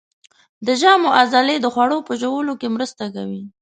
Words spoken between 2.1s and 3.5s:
ژوولو کې مرسته کوي.